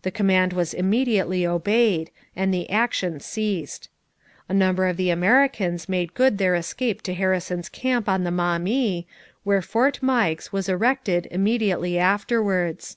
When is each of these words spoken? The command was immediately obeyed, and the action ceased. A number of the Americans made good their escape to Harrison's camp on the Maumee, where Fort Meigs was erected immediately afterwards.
The 0.00 0.10
command 0.10 0.54
was 0.54 0.72
immediately 0.72 1.46
obeyed, 1.46 2.10
and 2.34 2.54
the 2.54 2.70
action 2.70 3.20
ceased. 3.20 3.90
A 4.48 4.54
number 4.54 4.86
of 4.86 4.96
the 4.96 5.10
Americans 5.10 5.90
made 5.90 6.14
good 6.14 6.38
their 6.38 6.54
escape 6.54 7.02
to 7.02 7.12
Harrison's 7.12 7.68
camp 7.68 8.08
on 8.08 8.24
the 8.24 8.30
Maumee, 8.30 9.06
where 9.44 9.60
Fort 9.60 10.02
Meigs 10.02 10.52
was 10.54 10.70
erected 10.70 11.28
immediately 11.30 11.98
afterwards. 11.98 12.96